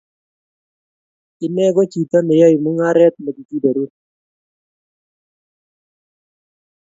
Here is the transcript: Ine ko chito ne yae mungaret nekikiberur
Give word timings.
Ine 1.45 1.65
ko 1.75 1.81
chito 1.91 2.19
ne 2.23 2.35
yae 2.41 2.55
mungaret 2.63 3.15
nekikiberur 3.21 3.91